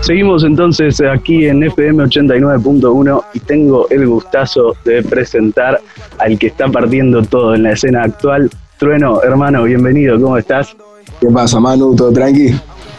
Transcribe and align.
Seguimos 0.00 0.44
entonces 0.44 1.00
aquí 1.00 1.46
en 1.46 1.62
FM 1.62 2.04
89.1 2.04 3.24
y 3.34 3.40
tengo 3.40 3.88
el 3.90 4.06
gustazo 4.06 4.74
de 4.84 5.02
presentar 5.02 5.80
al 6.18 6.38
que 6.38 6.46
está 6.46 6.68
partiendo 6.68 7.22
todo 7.22 7.54
en 7.54 7.64
la 7.64 7.72
escena 7.72 8.04
actual. 8.04 8.50
Trueno, 8.78 9.22
hermano, 9.22 9.64
bienvenido, 9.64 10.18
¿cómo 10.20 10.38
estás? 10.38 10.74
¿Qué 11.20 11.26
pasa, 11.28 11.60
Manu? 11.60 11.94
¿Todo 11.94 12.12
tranqui? 12.12 12.54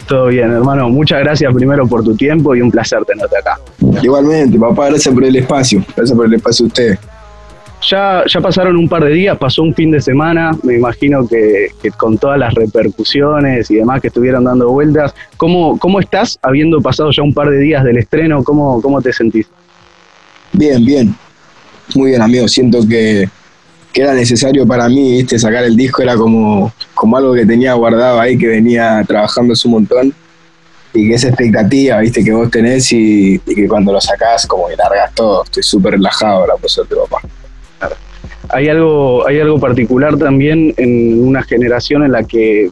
Todo 0.06 0.26
bien, 0.26 0.50
hermano. 0.50 0.88
Muchas 0.88 1.20
gracias 1.20 1.52
primero 1.54 1.86
por 1.86 2.04
tu 2.04 2.14
tiempo 2.14 2.54
y 2.54 2.60
un 2.60 2.70
placer 2.70 3.04
tenerte 3.04 3.36
acá. 3.38 3.58
Igualmente, 4.02 4.58
papá, 4.58 4.88
gracias 4.90 5.14
por 5.14 5.24
el 5.24 5.36
espacio. 5.36 5.82
Gracias 5.96 6.16
por 6.16 6.26
el 6.26 6.34
espacio 6.34 6.66
a 6.66 6.68
usted. 6.68 6.98
Ya, 7.88 8.22
ya 8.26 8.40
pasaron 8.40 8.76
un 8.76 8.88
par 8.88 9.04
de 9.04 9.10
días, 9.10 9.38
pasó 9.38 9.62
un 9.62 9.74
fin 9.74 9.90
de 9.90 10.00
semana, 10.00 10.50
me 10.62 10.74
imagino 10.74 11.26
que, 11.26 11.68
con 11.96 12.18
todas 12.18 12.38
las 12.38 12.52
repercusiones 12.54 13.70
y 13.70 13.76
demás 13.76 14.02
que 14.02 14.08
estuvieron 14.08 14.44
dando 14.44 14.70
vueltas, 14.70 15.14
¿cómo, 15.38 15.78
¿cómo 15.78 15.98
estás 15.98 16.38
habiendo 16.42 16.80
pasado 16.82 17.10
ya 17.10 17.22
un 17.22 17.32
par 17.32 17.48
de 17.48 17.58
días 17.58 17.82
del 17.82 17.96
estreno? 17.96 18.44
¿Cómo, 18.44 18.82
cómo 18.82 19.00
te 19.00 19.12
sentís? 19.12 19.46
Bien, 20.52 20.84
bien. 20.84 21.14
Muy 21.94 22.10
bien, 22.10 22.22
amigo. 22.22 22.46
Siento 22.48 22.86
que, 22.86 23.28
era 23.94 24.14
necesario 24.14 24.66
para 24.66 24.88
mí, 24.88 25.12
¿viste? 25.12 25.38
Sacar 25.38 25.64
el 25.64 25.76
disco 25.76 26.02
era 26.02 26.16
como, 26.16 26.72
como 26.94 27.16
algo 27.16 27.34
que 27.34 27.44
tenía 27.44 27.72
guardado 27.74 28.20
ahí, 28.20 28.38
que 28.38 28.46
venía 28.46 29.02
trabajando 29.06 29.54
un 29.64 29.70
montón. 29.70 30.14
Y 30.92 31.08
que 31.08 31.14
esa 31.14 31.28
expectativa, 31.28 31.98
¿viste? 32.00 32.22
Que 32.22 32.32
vos 32.32 32.50
tenés 32.50 32.92
y, 32.92 33.38
que 33.38 33.66
cuando 33.68 33.92
lo 33.92 34.00
sacás, 34.00 34.46
como 34.46 34.68
que 34.68 34.76
largas 34.76 35.14
todo. 35.14 35.44
Estoy 35.44 35.62
súper 35.62 35.92
relajado 35.94 36.40
ahora, 36.40 36.54
por 36.56 36.70
suerte, 36.70 36.94
papá 36.94 37.20
hay 38.52 38.68
algo, 38.68 39.26
hay 39.26 39.40
algo 39.40 39.58
particular 39.58 40.16
también 40.16 40.74
en 40.76 41.22
una 41.24 41.42
generación 41.42 42.04
en 42.04 42.12
la 42.12 42.24
que 42.24 42.70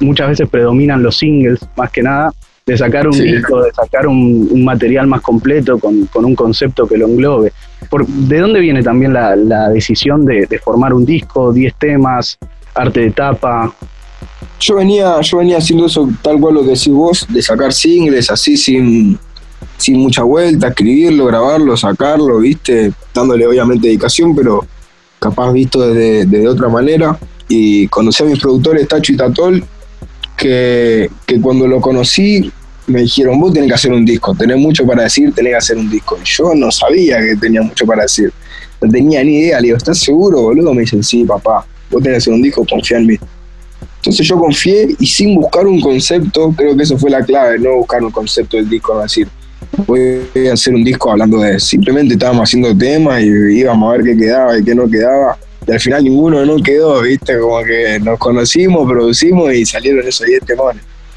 muchas 0.00 0.28
veces 0.28 0.48
predominan 0.48 1.02
los 1.02 1.18
singles, 1.18 1.60
más 1.76 1.90
que 1.90 2.02
nada, 2.02 2.32
de 2.66 2.76
sacar 2.76 3.08
un 3.08 3.18
disco, 3.18 3.62
de 3.62 3.72
sacar 3.72 4.06
un, 4.06 4.64
material 4.64 5.06
más 5.06 5.22
completo 5.22 5.78
con, 5.78 6.08
un 6.14 6.34
concepto 6.34 6.86
que 6.86 6.98
lo 6.98 7.06
englobe. 7.06 7.52
Por, 7.90 8.06
¿De 8.06 8.38
dónde 8.38 8.60
viene 8.60 8.82
también 8.82 9.12
la, 9.12 9.68
decisión 9.70 10.24
de, 10.24 10.46
formar 10.62 10.92
un 10.92 11.04
disco, 11.04 11.52
10 11.52 11.74
temas, 11.76 12.38
arte 12.74 13.00
de 13.00 13.10
tapa? 13.10 13.72
Yo 14.60 14.76
venía, 14.76 15.20
yo 15.20 15.38
venía 15.38 15.58
haciendo 15.58 15.86
eso 15.86 16.08
tal 16.20 16.38
cual 16.40 16.54
lo 16.54 16.62
que 16.62 16.70
decís 16.70 16.92
vos, 16.92 17.26
de 17.28 17.40
sacar 17.40 17.72
singles 17.72 18.30
así 18.30 18.56
sin, 18.56 19.18
sin 19.76 20.00
mucha 20.00 20.22
vuelta, 20.22 20.68
escribirlo, 20.68 21.26
grabarlo, 21.26 21.76
sacarlo, 21.76 22.38
viste, 22.38 22.92
dándole 23.14 23.46
obviamente 23.46 23.86
dedicación, 23.88 24.34
pero 24.34 24.66
capaz 25.18 25.52
visto 25.52 25.80
de 25.80 26.48
otra 26.48 26.68
manera. 26.68 27.18
Y 27.48 27.88
conocí 27.88 28.22
a 28.22 28.26
mis 28.26 28.38
productores 28.38 28.86
Tacho 28.86 29.12
y 29.12 29.16
Tatol, 29.16 29.64
que, 30.36 31.10
que, 31.26 31.40
cuando 31.40 31.66
lo 31.66 31.80
conocí 31.80 32.52
me 32.86 33.02
dijeron, 33.02 33.38
vos 33.38 33.52
tenés 33.52 33.68
que 33.68 33.74
hacer 33.74 33.92
un 33.92 34.04
disco, 34.04 34.34
tenés 34.34 34.56
mucho 34.56 34.86
para 34.86 35.02
decir, 35.02 35.32
tenés 35.34 35.52
que 35.52 35.56
hacer 35.56 35.76
un 35.76 35.90
disco. 35.90 36.16
Y 36.22 36.26
yo 36.26 36.54
no 36.54 36.70
sabía 36.70 37.18
que 37.18 37.36
tenía 37.36 37.60
mucho 37.60 37.84
para 37.84 38.02
decir, 38.02 38.32
no 38.80 38.90
tenía 38.90 39.22
ni 39.22 39.40
idea. 39.40 39.60
Le 39.60 39.68
digo, 39.68 39.76
¿estás 39.76 39.98
seguro, 39.98 40.42
boludo? 40.42 40.72
Me 40.72 40.82
dicen, 40.82 41.02
sí, 41.02 41.24
papá, 41.24 41.66
vos 41.90 42.02
tenés 42.02 42.16
que 42.16 42.18
hacer 42.18 42.32
un 42.32 42.42
disco, 42.42 42.64
confía 42.68 42.98
en 42.98 43.06
mí. 43.06 43.16
Entonces 43.96 44.26
yo 44.26 44.38
confié 44.38 44.94
y 44.98 45.06
sin 45.06 45.34
buscar 45.34 45.66
un 45.66 45.80
concepto, 45.80 46.52
creo 46.56 46.76
que 46.76 46.82
eso 46.84 46.96
fue 46.96 47.10
la 47.10 47.22
clave, 47.22 47.58
no 47.58 47.76
buscar 47.76 48.02
un 48.02 48.10
concepto 48.10 48.56
del 48.56 48.68
disco, 48.68 48.94
no 48.94 49.02
decir, 49.02 49.28
voy 49.86 50.48
a 50.48 50.52
hacer 50.52 50.74
un 50.74 50.84
disco 50.84 51.10
hablando 51.10 51.40
de. 51.40 51.58
Simplemente 51.60 52.14
estábamos 52.14 52.48
haciendo 52.48 52.76
temas 52.76 53.22
y 53.22 53.26
íbamos 53.60 53.88
a 53.88 53.96
ver 53.96 54.06
qué 54.06 54.16
quedaba 54.16 54.58
y 54.58 54.64
qué 54.64 54.74
no 54.74 54.88
quedaba. 54.88 55.38
Y 55.66 55.72
al 55.72 55.80
final 55.80 56.04
ninguno 56.04 56.44
no 56.46 56.56
quedó, 56.62 57.02
¿viste? 57.02 57.38
Como 57.38 57.62
que 57.62 58.00
nos 58.00 58.18
conocimos, 58.18 58.88
producimos 58.88 59.52
y 59.52 59.66
salieron 59.66 60.06
esos 60.06 60.26
10 60.26 60.44
temas. 60.44 60.76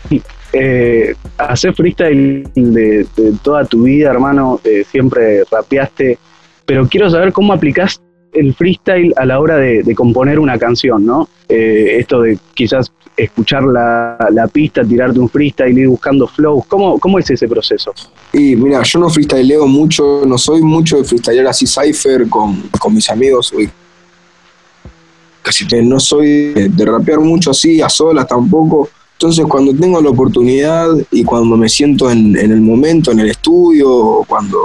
Eh, 0.53 1.15
hacer 1.37 1.73
freestyle 1.73 2.43
de, 2.55 3.07
toda 3.41 3.63
tu 3.63 3.83
vida, 3.83 4.09
hermano, 4.09 4.59
eh, 4.65 4.83
siempre 4.91 5.45
rapeaste, 5.49 6.17
pero 6.65 6.89
quiero 6.89 7.09
saber 7.09 7.31
cómo 7.31 7.53
aplicás 7.53 8.01
el 8.33 8.53
freestyle 8.53 9.13
a 9.17 9.25
la 9.25 9.39
hora 9.39 9.57
de, 9.57 9.95
componer 9.95 10.39
una 10.39 10.57
canción, 10.57 11.05
¿no? 11.05 11.27
Eh, 11.49 11.97
esto 11.99 12.21
de 12.21 12.37
quizás 12.53 12.91
escuchar 13.17 13.63
la, 13.63 14.49
pista, 14.51 14.83
tirarte 14.83 15.19
un 15.19 15.29
freestyle, 15.29 15.77
ir 15.77 15.87
buscando 15.87 16.27
flows, 16.27 16.65
¿cómo, 16.67 16.97
cómo 16.99 17.19
es 17.19 17.29
ese 17.29 17.47
proceso? 17.47 17.93
Y 18.33 18.55
mira, 18.55 18.81
yo 18.83 18.99
no 18.99 19.09
freestyleo 19.09 19.67
mucho, 19.67 20.23
no 20.25 20.37
soy 20.37 20.61
mucho 20.61 20.97
de 20.97 21.03
freestylear 21.03 21.47
así 21.47 21.65
cypher 21.67 22.27
con, 22.29 22.63
mis 22.89 23.09
amigos, 23.09 23.53
casi 25.41 25.67
que 25.67 25.81
no 25.81 25.99
soy 25.99 26.53
de, 26.53 26.85
rapear 26.85 27.19
mucho 27.19 27.51
así, 27.51 27.81
a 27.81 27.89
solas 27.89 28.27
tampoco. 28.27 28.89
Entonces 29.13 29.45
cuando 29.45 29.75
tengo 29.75 30.01
la 30.01 30.09
oportunidad 30.09 30.87
y 31.11 31.23
cuando 31.23 31.55
me 31.55 31.69
siento 31.69 32.09
en, 32.09 32.35
en 32.35 32.51
el 32.51 32.61
momento, 32.61 33.11
en 33.11 33.19
el 33.19 33.29
estudio, 33.29 34.23
cuando 34.27 34.57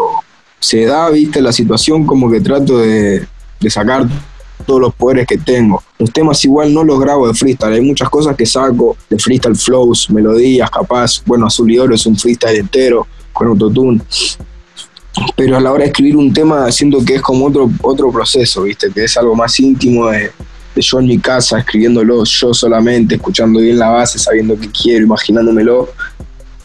se 0.58 0.86
da, 0.86 1.10
viste, 1.10 1.42
la 1.42 1.52
situación, 1.52 2.06
como 2.06 2.30
que 2.30 2.40
trato 2.40 2.78
de, 2.78 3.26
de 3.60 3.70
sacar 3.70 4.06
todos 4.64 4.80
los 4.80 4.94
poderes 4.94 5.26
que 5.26 5.38
tengo. 5.38 5.82
Los 5.98 6.12
temas 6.12 6.44
igual 6.44 6.72
no 6.72 6.84
los 6.84 6.98
grabo 6.98 7.28
de 7.28 7.34
freestyle, 7.34 7.74
hay 7.74 7.80
muchas 7.80 8.08
cosas 8.08 8.36
que 8.36 8.46
saco 8.46 8.96
de 9.08 9.18
freestyle 9.18 9.56
flows, 9.56 10.10
melodías, 10.10 10.70
capaz, 10.70 11.22
bueno, 11.24 11.46
Azul 11.46 11.70
y 11.70 11.78
Oro 11.78 11.94
es 11.94 12.06
un 12.06 12.16
freestyle 12.16 12.56
entero 12.56 13.06
con 13.32 13.48
autotune. 13.48 14.00
Pero 15.34 15.56
a 15.56 15.60
la 15.60 15.72
hora 15.72 15.84
de 15.84 15.90
escribir 15.90 16.16
un 16.16 16.32
tema 16.32 16.70
siento 16.70 17.02
que 17.04 17.16
es 17.16 17.22
como 17.22 17.46
otro, 17.46 17.70
otro 17.82 18.10
proceso, 18.10 18.62
¿viste? 18.62 18.90
Que 18.90 19.04
es 19.04 19.16
algo 19.16 19.34
más 19.34 19.58
íntimo 19.60 20.08
de, 20.10 20.30
de 20.74 20.82
yo 20.82 21.00
en 21.00 21.06
mi 21.06 21.18
casa, 21.18 21.58
escribiéndolo 21.58 22.24
yo 22.24 22.52
solamente, 22.52 23.14
escuchando 23.14 23.60
bien 23.60 23.78
la 23.78 23.88
base, 23.88 24.18
sabiendo 24.18 24.58
qué 24.60 24.68
quiero, 24.70 25.04
imaginándomelo. 25.04 25.88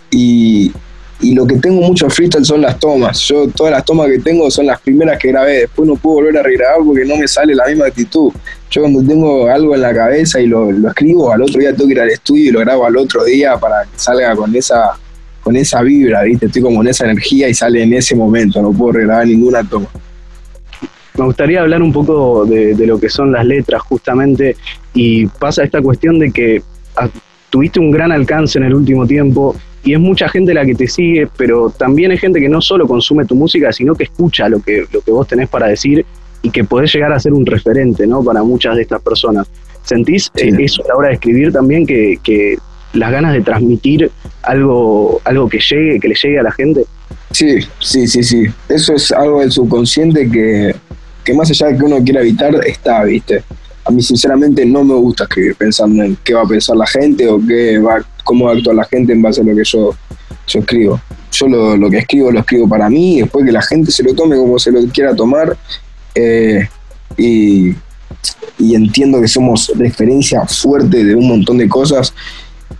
Y, 0.09 0.73
y 1.21 1.35
lo 1.35 1.45
que 1.45 1.55
tengo 1.57 1.81
mucho 1.81 2.09
freestyle 2.09 2.43
son 2.43 2.61
las 2.61 2.79
tomas. 2.79 3.19
Yo 3.21 3.47
todas 3.49 3.71
las 3.71 3.85
tomas 3.85 4.07
que 4.07 4.19
tengo 4.19 4.49
son 4.49 4.65
las 4.65 4.81
primeras 4.81 5.19
que 5.19 5.29
grabé. 5.29 5.59
Después 5.61 5.87
no 5.87 5.95
puedo 5.95 6.15
volver 6.15 6.37
a 6.39 6.43
regrabar 6.43 6.77
porque 6.85 7.05
no 7.05 7.15
me 7.15 7.27
sale 7.27 7.53
la 7.53 7.67
misma 7.67 7.85
actitud. 7.85 8.31
Yo 8.69 8.81
cuando 8.81 9.03
tengo 9.03 9.47
algo 9.47 9.75
en 9.75 9.81
la 9.81 9.93
cabeza 9.93 10.39
y 10.39 10.47
lo, 10.47 10.69
escribo, 10.87 11.31
al 11.31 11.43
otro 11.43 11.59
día 11.59 11.73
tengo 11.73 11.87
que 11.87 11.93
ir 11.93 12.01
al 12.01 12.09
estudio 12.09 12.49
y 12.49 12.51
lo 12.51 12.59
grabo 12.61 12.85
al 12.85 12.97
otro 12.97 13.23
día 13.23 13.57
para 13.57 13.83
que 13.83 13.99
salga 13.99 14.35
con 14.35 14.55
esa, 14.55 14.91
con 15.43 15.55
esa 15.55 15.81
vibra, 15.81 16.23
¿viste? 16.23 16.47
Estoy 16.47 16.61
como 16.63 16.81
en 16.81 16.87
esa 16.87 17.05
energía 17.05 17.47
y 17.47 17.53
sale 17.53 17.83
en 17.83 17.93
ese 17.93 18.15
momento. 18.15 18.61
No 18.61 18.71
puedo 18.71 18.93
regrabar 18.93 19.27
ninguna 19.27 19.63
toma. 19.63 19.87
Me 21.17 21.25
gustaría 21.25 21.61
hablar 21.61 21.83
un 21.83 21.93
poco 21.93 22.45
de, 22.45 22.73
de 22.73 22.87
lo 22.87 22.99
que 22.99 23.09
son 23.09 23.31
las 23.31 23.45
letras 23.45 23.81
justamente 23.83 24.55
y 24.93 25.27
pasa 25.27 25.63
esta 25.63 25.81
cuestión 25.81 26.17
de 26.17 26.31
que 26.31 26.63
tuviste 27.49 27.79
un 27.79 27.91
gran 27.91 28.11
alcance 28.11 28.57
en 28.57 28.65
el 28.65 28.73
último 28.73 29.05
tiempo 29.05 29.55
y 29.83 29.93
es 29.93 29.99
mucha 29.99 30.29
gente 30.29 30.53
la 30.53 30.65
que 30.65 30.75
te 30.75 30.87
sigue, 30.87 31.27
pero 31.37 31.69
también 31.69 32.11
hay 32.11 32.17
gente 32.17 32.39
que 32.39 32.49
no 32.49 32.61
solo 32.61 32.87
consume 32.87 33.25
tu 33.25 33.35
música, 33.35 33.71
sino 33.71 33.95
que 33.95 34.03
escucha 34.03 34.47
lo 34.47 34.61
que, 34.61 34.85
lo 34.91 35.01
que 35.01 35.11
vos 35.11 35.27
tenés 35.27 35.49
para 35.49 35.67
decir 35.67 36.05
y 36.43 36.49
que 36.49 36.63
podés 36.63 36.93
llegar 36.93 37.11
a 37.11 37.19
ser 37.19 37.33
un 37.33 37.45
referente, 37.45 38.05
¿no? 38.05 38.23
Para 38.23 38.43
muchas 38.43 38.75
de 38.75 38.83
estas 38.83 39.01
personas. 39.01 39.47
¿Sentís 39.83 40.31
eh, 40.35 40.51
eso 40.59 40.83
a 40.83 40.89
la 40.89 40.95
hora 40.95 41.07
de 41.09 41.15
escribir 41.15 41.51
también, 41.51 41.85
que, 41.85 42.19
que, 42.23 42.57
las 42.93 43.09
ganas 43.09 43.33
de 43.33 43.41
transmitir 43.41 44.11
algo, 44.43 45.21
algo 45.23 45.47
que 45.47 45.59
llegue, 45.59 45.99
que 45.99 46.09
le 46.09 46.15
llegue 46.15 46.39
a 46.39 46.43
la 46.43 46.51
gente? 46.51 46.83
Sí, 47.31 47.59
sí, 47.79 48.05
sí, 48.05 48.21
sí. 48.21 48.45
Eso 48.67 48.93
es 48.93 49.11
algo 49.13 49.39
del 49.39 49.51
subconsciente 49.51 50.29
que, 50.29 50.75
que 51.23 51.33
más 51.33 51.49
allá 51.49 51.67
de 51.67 51.77
que 51.77 51.85
uno 51.85 52.03
quiera 52.03 52.21
evitar, 52.21 52.53
está, 52.67 53.03
¿viste? 53.05 53.43
A 53.83 53.91
mí 53.91 54.01
sinceramente 54.01 54.65
no 54.65 54.83
me 54.83 54.93
gusta 54.93 55.23
escribir 55.23 55.55
pensando 55.55 56.03
en 56.03 56.17
qué 56.23 56.33
va 56.33 56.41
a 56.41 56.47
pensar 56.47 56.77
la 56.77 56.85
gente 56.85 57.27
o 57.27 57.39
qué 57.45 57.79
va, 57.79 58.05
cómo 58.23 58.45
va 58.45 58.51
a 58.51 58.55
actuar 58.55 58.75
la 58.75 58.85
gente 58.85 59.13
en 59.13 59.21
base 59.21 59.41
a 59.41 59.43
lo 59.43 59.55
que 59.55 59.63
yo, 59.63 59.95
yo 60.47 60.59
escribo. 60.59 61.01
Yo 61.31 61.47
lo, 61.47 61.89
que 61.89 61.99
escribo 61.99 62.31
lo 62.31 62.39
escribo 62.39 62.67
para 62.67 62.89
mí, 62.89 63.17
y 63.17 63.21
después 63.21 63.45
que 63.45 63.51
la 63.51 63.61
gente 63.61 63.91
se 63.91 64.03
lo 64.03 64.13
tome 64.13 64.35
como 64.35 64.59
se 64.59 64.71
lo 64.71 64.81
quiera 64.87 65.15
tomar. 65.15 65.57
Eh, 66.13 66.67
y, 67.17 67.75
entiendo 68.59 69.19
que 69.19 69.27
somos 69.27 69.71
referencia 69.75 70.45
fuerte 70.45 71.03
de 71.03 71.15
un 71.15 71.27
montón 71.27 71.57
de 71.57 71.67
cosas. 71.67 72.13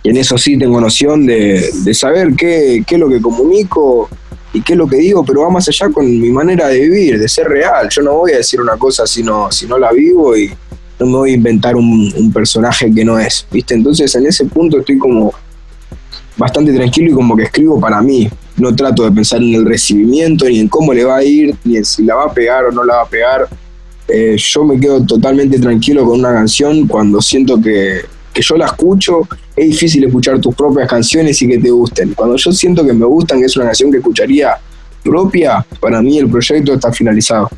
Y 0.02 0.10
en 0.10 0.16
eso 0.16 0.38
sí 0.38 0.56
tengo 0.58 0.80
noción 0.80 1.26
de, 1.26 1.94
saber 1.94 2.34
qué, 2.36 2.84
qué 2.86 2.94
es 2.94 3.00
lo 3.00 3.08
que 3.08 3.20
comunico 3.20 4.08
y 4.52 4.60
qué 4.60 4.74
es 4.74 4.78
lo 4.78 4.86
que 4.86 4.96
digo, 4.96 5.24
pero 5.24 5.42
va 5.42 5.50
más 5.50 5.68
allá 5.68 5.88
con 5.90 6.06
mi 6.06 6.30
manera 6.30 6.68
de 6.68 6.80
vivir, 6.80 7.18
de 7.18 7.28
ser 7.28 7.48
real. 7.48 7.88
Yo 7.90 8.02
no 8.02 8.18
voy 8.18 8.32
a 8.32 8.36
decir 8.36 8.60
una 8.60 8.76
cosa 8.76 9.06
si 9.06 9.22
no, 9.22 9.50
si 9.50 9.66
no 9.66 9.78
la 9.78 9.92
vivo 9.92 10.36
y, 10.36 10.52
no 11.02 11.10
me 11.10 11.18
voy 11.18 11.30
a 11.32 11.34
inventar 11.34 11.74
un, 11.74 12.32
personaje 12.32 12.92
que 12.92 13.04
no 13.04 13.18
es, 13.18 13.46
¿viste? 13.50 13.74
Entonces 13.74 14.14
en 14.14 14.26
ese 14.26 14.44
punto 14.44 14.78
estoy 14.78 14.98
como 14.98 15.32
bastante 16.36 16.72
tranquilo 16.72 17.10
y 17.10 17.14
como 17.14 17.36
que 17.36 17.44
escribo 17.44 17.80
para 17.80 18.00
mí. 18.00 18.30
No 18.56 18.74
trato 18.74 19.02
de 19.04 19.10
pensar 19.10 19.42
en 19.42 19.54
el 19.54 19.66
recibimiento, 19.66 20.44
ni 20.44 20.60
en 20.60 20.68
cómo 20.68 20.92
le 20.92 21.04
va 21.04 21.16
a 21.16 21.24
ir, 21.24 21.56
ni 21.64 21.76
en 21.76 21.84
si 21.84 22.04
la 22.04 22.14
va 22.14 22.24
a 22.26 22.32
pegar 22.32 22.66
o 22.66 22.72
no 22.72 22.84
la 22.84 22.96
va 22.96 23.02
a 23.02 23.06
pegar. 23.06 23.48
Eh, 24.06 24.36
yo 24.38 24.64
me 24.64 24.78
quedo 24.78 25.04
totalmente 25.04 25.58
tranquilo 25.58 26.04
con 26.04 26.20
una 26.20 26.32
canción 26.32 26.86
cuando 26.86 27.20
siento 27.20 27.60
que, 27.60 28.02
que 28.32 28.42
yo 28.42 28.56
la 28.56 28.66
escucho. 28.66 29.26
Es 29.56 29.66
difícil 29.66 30.04
escuchar 30.04 30.40
tus 30.40 30.54
propias 30.54 30.88
canciones 30.88 31.40
y 31.42 31.48
que 31.48 31.58
te 31.58 31.70
gusten. 31.70 32.14
Cuando 32.14 32.36
yo 32.36 32.52
siento 32.52 32.86
que 32.86 32.92
me 32.92 33.06
gustan, 33.06 33.42
es 33.42 33.56
una 33.56 33.66
canción 33.66 33.90
que 33.90 33.98
escucharía 33.98 34.56
propia, 35.02 35.66
para 35.80 36.00
mí 36.00 36.18
el 36.18 36.28
proyecto 36.28 36.74
está 36.74 36.92
finalizado. 36.92 37.50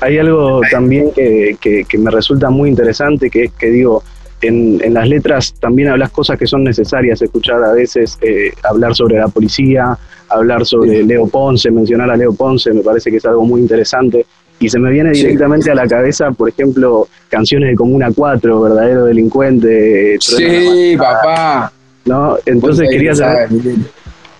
Hay 0.00 0.18
algo 0.18 0.60
también 0.70 1.12
que, 1.12 1.86
me 1.98 2.10
resulta 2.10 2.50
muy 2.50 2.70
interesante, 2.70 3.30
que 3.30 3.44
es 3.44 3.52
que 3.52 3.70
digo, 3.70 4.02
en, 4.40 4.92
las 4.92 5.08
letras 5.08 5.54
también 5.58 5.88
hablas 5.88 6.10
cosas 6.10 6.38
que 6.38 6.46
son 6.46 6.64
necesarias 6.64 7.20
escuchar 7.22 7.62
a 7.64 7.72
veces, 7.72 8.18
eh, 8.20 8.52
hablar 8.62 8.94
sobre 8.94 9.18
la 9.18 9.28
policía, 9.28 9.96
hablar 10.28 10.64
sobre 10.66 11.02
Leo 11.02 11.26
Ponce, 11.26 11.70
mencionar 11.70 12.10
a 12.10 12.16
Leo 12.16 12.32
Ponce, 12.32 12.72
me 12.72 12.82
parece 12.82 13.10
que 13.10 13.16
es 13.16 13.24
algo 13.26 13.44
muy 13.44 13.60
interesante. 13.60 14.26
Y 14.58 14.70
se 14.70 14.78
me 14.78 14.90
viene 14.90 15.10
directamente 15.10 15.70
a 15.70 15.74
la 15.74 15.86
cabeza, 15.86 16.30
por 16.30 16.48
ejemplo, 16.48 17.08
canciones 17.28 17.70
de 17.70 17.76
Comuna 17.76 18.10
4, 18.14 18.62
Verdadero 18.62 19.04
Delincuente. 19.04 20.16
Sí, 20.18 20.96
papá. 20.96 21.70
¿no? 22.06 22.36
Entonces 22.46 22.88
quería 22.88 23.14
saber 23.14 23.48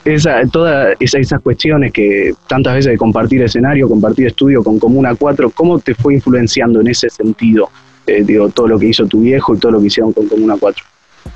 esa, 0.07 0.43
todas 0.47 0.97
esas 1.01 1.41
cuestiones 1.41 1.93
que 1.93 2.33
tantas 2.49 2.75
veces 2.75 2.93
de 2.93 2.99
compartir 2.99 3.43
escenario, 3.43 3.89
compartir 3.89 4.29
estudio 4.29 4.63
con 4.63 4.79
Comuna 4.79 5.15
4, 5.15 5.51
¿cómo 5.51 5.79
te 5.81 5.95
fue 5.95 6.15
influenciando 6.15 6.81
en 6.81 6.89
ese 6.89 7.11
sentido? 7.11 7.69
Eh, 8.07 8.23
digo, 8.25 8.49
todo 8.51 8.69
lo 8.69 8.79
que 8.79 8.87
hizo 8.87 9.07
tu 9.07 9.21
viejo 9.21 9.55
y 9.55 9.59
todo 9.59 9.73
lo 9.73 9.81
que 9.81 9.89
hicieron 9.89 10.13
con 10.13 10.29
Comuna 10.29 10.55
4. 10.59 10.85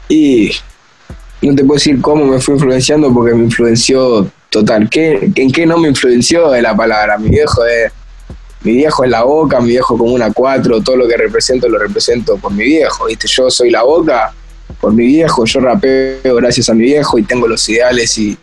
Y 0.08 0.52
no 1.43 1.55
te 1.55 1.64
puedo 1.64 1.75
decir 1.75 2.00
cómo 2.00 2.25
me 2.25 2.40
fue 2.40 2.55
influenciando 2.55 3.12
porque 3.12 3.34
me 3.34 3.44
influenció 3.44 4.31
total. 4.50 4.88
¿Qué, 4.88 5.32
¿En 5.34 5.50
qué 5.50 5.67
no 5.67 5.76
me 5.78 5.88
influenció 5.88 6.50
de 6.50 6.62
la 6.62 6.76
palabra? 6.76 7.19
Mi 7.19 7.28
viejo 7.28 7.64
es, 7.67 7.93
mi 8.62 8.72
viejo 8.72 9.02
es 9.02 9.11
la 9.11 9.25
boca, 9.25 9.61
mi 9.61 9.70
viejo 9.70 9.99
Comuna 9.99 10.32
4, 10.32 10.81
todo 10.82 10.96
lo 10.96 11.08
que 11.08 11.17
represento 11.17 11.69
lo 11.69 11.78
represento 11.78 12.37
por 12.37 12.52
mi 12.52 12.64
viejo, 12.64 13.06
¿viste? 13.06 13.26
Yo 13.26 13.50
soy 13.50 13.70
la 13.70 13.82
boca 13.82 14.32
por 14.81 14.93
mi 14.93 15.06
viejo, 15.06 15.44
yo 15.44 15.58
rapeo 15.58 16.37
gracias 16.37 16.69
a 16.69 16.75
mi 16.75 16.84
viejo 16.84 17.19
y 17.19 17.25
tengo 17.25 17.49
los 17.49 17.69
ideales 17.69 18.17
y, 18.17 18.38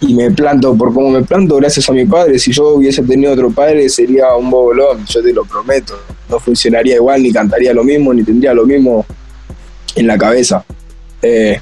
y 0.00 0.14
me 0.14 0.30
planto 0.30 0.74
por 0.74 0.94
cómo 0.94 1.10
me 1.10 1.22
planto 1.22 1.56
gracias 1.56 1.88
a 1.88 1.92
mi 1.92 2.06
padre. 2.06 2.38
Si 2.38 2.52
yo 2.52 2.74
hubiese 2.74 3.02
tenido 3.02 3.32
otro 3.32 3.50
padre 3.50 3.88
sería 3.88 4.34
un 4.34 4.50
bobolón, 4.50 5.04
yo 5.06 5.22
te 5.22 5.32
lo 5.32 5.44
prometo. 5.44 5.94
No 6.28 6.40
funcionaría 6.40 6.94
igual, 6.96 7.22
ni 7.22 7.32
cantaría 7.32 7.74
lo 7.74 7.84
mismo, 7.84 8.14
ni 8.14 8.22
tendría 8.22 8.54
lo 8.54 8.64
mismo 8.64 9.04
en 9.94 10.06
la 10.06 10.16
cabeza. 10.16 10.64
Eh, 11.20 11.60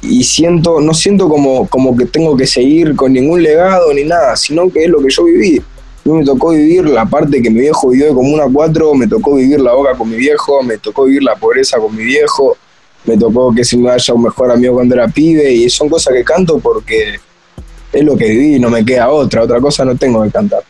y 0.00 0.24
siento, 0.24 0.80
no 0.80 0.94
siento 0.94 1.28
como, 1.28 1.68
como 1.68 1.96
que 1.96 2.06
tengo 2.06 2.36
que 2.36 2.46
seguir 2.46 2.96
con 2.96 3.12
ningún 3.12 3.42
legado 3.42 3.92
ni 3.92 4.04
nada, 4.04 4.36
sino 4.36 4.70
que 4.70 4.84
es 4.84 4.88
lo 4.88 5.02
que 5.02 5.10
yo 5.10 5.24
viví. 5.24 5.58
A 5.58 6.08
mí 6.08 6.18
me 6.20 6.24
tocó 6.24 6.50
vivir 6.50 6.86
la 6.86 7.04
parte 7.04 7.42
que 7.42 7.50
mi 7.50 7.60
viejo 7.60 7.90
vivió 7.90 8.06
de 8.06 8.14
Comuna 8.14 8.44
4, 8.50 8.94
me 8.94 9.06
tocó 9.06 9.34
vivir 9.34 9.60
la 9.60 9.74
boca 9.74 9.94
con 9.94 10.08
mi 10.08 10.16
viejo, 10.16 10.62
me 10.62 10.78
tocó 10.78 11.04
vivir 11.04 11.22
la 11.22 11.36
pobreza 11.36 11.78
con 11.78 11.94
mi 11.94 12.04
viejo, 12.04 12.56
me 13.04 13.18
tocó 13.18 13.52
que 13.54 13.62
se 13.62 13.76
me 13.76 13.88
vaya 13.88 14.14
un 14.14 14.22
mejor 14.22 14.50
amigo 14.50 14.74
cuando 14.74 14.94
era 14.94 15.08
pibe, 15.08 15.52
y 15.52 15.68
son 15.68 15.88
cosas 15.88 16.14
que 16.14 16.24
canto 16.24 16.58
porque 16.60 17.18
es 17.92 18.04
lo 18.04 18.16
que 18.16 18.28
viví, 18.28 18.60
no 18.60 18.70
me 18.70 18.84
queda 18.84 19.10
otra, 19.10 19.42
otra 19.42 19.60
cosa 19.60 19.84
no 19.84 19.96
tengo 19.96 20.22
que 20.22 20.30
cantar. 20.30 20.60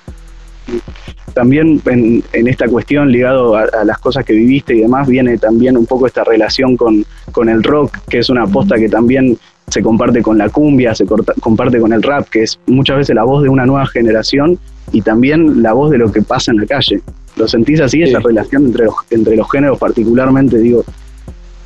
También 1.35 1.81
en, 1.87 2.23
esta 2.33 2.67
cuestión, 2.67 3.11
ligado 3.11 3.57
a, 3.57 3.85
las 3.85 3.99
cosas 3.99 4.25
que 4.25 4.33
viviste 4.33 4.75
y 4.75 4.81
demás, 4.81 5.07
viene 5.07 5.39
también 5.39 5.77
un 5.77 5.87
poco 5.87 6.07
esta 6.07 6.25
relación 6.25 6.77
con, 6.77 7.05
con 7.33 7.49
el 7.49 7.63
rock, 7.63 7.97
que 8.09 8.19
es 8.19 8.29
una 8.29 8.43
aposta 8.43 8.77
que 8.77 8.89
también 8.89 9.39
se 9.69 9.83
comparte 9.83 10.23
con 10.23 10.39
la 10.39 10.49
cumbia, 10.49 10.95
se 10.95 11.05
comparte 11.41 11.79
con 11.79 11.93
el 11.93 12.03
rap, 12.03 12.29
que 12.29 12.43
es 12.43 12.59
muchas 12.67 12.99
veces 12.99 13.15
la 13.15 13.25
voz 13.25 13.43
de 13.43 13.49
una 13.49 13.67
nueva 13.67 13.87
generación 13.87 14.59
y 14.93 15.03
también 15.03 15.63
la 15.63 15.75
voz 15.75 15.91
de 15.91 15.99
lo 15.99 16.11
que 16.11 16.23
pasa 16.23 16.51
en 16.51 16.59
la 16.59 16.67
calle. 16.67 17.01
¿Lo 17.37 17.47
sentís 17.47 17.81
así, 17.81 18.03
esa 18.03 18.19
relación 18.19 18.67
entre 18.67 18.87
los, 18.87 18.95
entre 19.11 19.37
los 19.37 19.51
géneros 19.51 19.79
particularmente, 19.79 20.59
digo? 20.59 20.85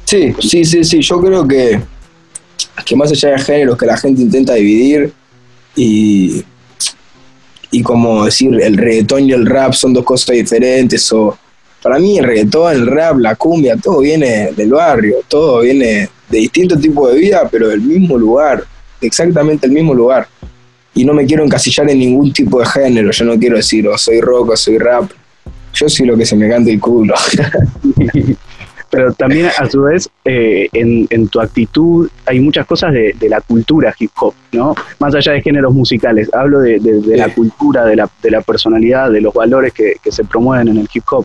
Sí, 0.05 0.35
sí, 0.41 0.65
sí, 0.65 0.85
sí. 0.85 1.01
Yo 1.01 1.21
creo 1.21 1.47
que, 1.47 1.81
que 2.85 2.97
más 2.97 3.11
allá 3.11 3.31
de 3.31 3.39
géneros 3.39 3.79
que 3.79 3.87
la 3.87 3.97
gente 3.97 4.21
intenta 4.21 4.55
dividir, 4.55 5.13
y, 5.75 6.45
y 7.71 7.83
como 7.83 8.25
decir, 8.25 8.55
el 8.61 8.77
reggaetón 8.77 9.29
y 9.29 9.33
el 9.33 9.47
rap 9.47 9.73
son 9.73 9.93
dos 9.93 10.05
cosas 10.05 10.37
diferentes, 10.37 11.11
o 11.13 11.37
para 11.83 11.99
mí 11.99 12.19
el 12.19 12.25
reggaetón, 12.25 12.73
el 12.73 12.87
rap, 12.87 13.19
la 13.19 13.35
cumbia, 13.35 13.77
todo 13.77 14.01
viene 14.01 14.53
del 14.53 14.71
barrio, 14.71 15.17
todo 15.29 15.61
viene 15.61 16.09
de 16.29 16.39
distintos 16.39 16.81
tipos 16.81 17.13
de 17.13 17.19
vida, 17.19 17.49
pero 17.51 17.69
del 17.69 17.81
mismo 17.81 18.17
lugar, 18.17 18.65
exactamente 19.01 19.67
el 19.67 19.73
mismo 19.73 19.95
lugar. 19.95 20.29
Y 20.95 21.05
no 21.05 21.15
me 21.15 21.25
quiero 21.25 21.43
encasillar 21.45 21.89
en 21.91 21.99
ningún 21.99 22.33
tipo 22.33 22.61
de 22.61 22.67
género, 22.67 23.11
yo 23.11 23.25
no 23.25 23.39
quiero 23.39 23.57
decir, 23.57 23.89
o 23.89 23.97
soy 23.97 24.21
rock 24.21 24.51
o 24.51 24.57
soy 24.57 24.79
rap, 24.79 25.11
yo 25.75 25.89
soy 25.89 26.07
lo 26.07 26.17
que 26.17 26.27
se 26.27 26.37
me 26.37 26.49
canta 26.49 26.71
el 26.71 26.81
culo. 26.81 27.15
pero 28.93 29.11
también 29.15 29.47
a 29.47 29.71
su 29.71 29.81
vez 29.81 30.07
eh, 30.23 30.69
en, 30.75 31.29
tu 31.29 31.41
actitud 31.41 32.11
hay 32.27 32.41
muchas 32.41 32.67
cosas 32.67 32.93
de, 32.93 33.17
la 33.23 33.41
cultura 33.41 33.95
hip 33.99 34.11
hop, 34.21 34.35
¿no? 34.53 34.75
Más 34.99 35.15
allá 35.15 35.33
de 35.33 35.41
géneros 35.41 35.73
musicales, 35.73 36.29
hablo 36.35 36.61
de, 36.61 36.79
la 37.17 37.33
cultura, 37.33 37.87
de 37.87 37.97
la, 37.97 38.11
de 38.23 38.31
la, 38.31 38.43
personalidad, 38.43 39.11
de 39.11 39.23
los 39.23 39.33
valores 39.33 39.73
que, 39.73 39.95
se 40.11 40.25
promueven 40.25 40.69
en 40.69 40.77
el 40.77 40.89
hip 40.93 41.05
hop. 41.11 41.25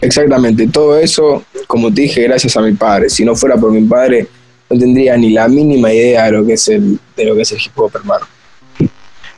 Exactamente, 0.00 0.66
todo 0.66 0.98
eso, 0.98 1.44
como 1.68 1.94
te 1.94 2.02
dije, 2.02 2.24
gracias 2.24 2.56
a 2.56 2.60
mi 2.60 2.72
padre. 2.72 3.08
Si 3.08 3.24
no 3.24 3.36
fuera 3.36 3.56
por 3.56 3.70
mi 3.70 3.82
padre, 3.82 4.26
no 4.68 4.76
tendría 4.76 5.16
ni 5.16 5.30
la 5.30 5.46
mínima 5.46 5.92
idea 5.92 6.24
de 6.24 6.32
lo 6.32 6.44
que 6.44 6.54
es 6.54 6.66
el, 6.66 6.98
de 7.16 7.24
lo 7.24 7.36
que 7.36 7.42
es 7.42 7.52
el 7.52 7.58
hip 7.58 7.78
hop, 7.78 7.92
hermano. 7.94 8.26